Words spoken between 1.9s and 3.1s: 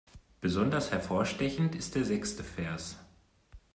der sechste Vers.